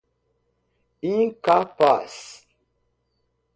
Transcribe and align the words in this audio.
incapaz 1.11 2.13